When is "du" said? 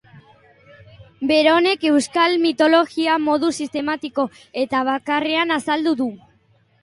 6.01-6.09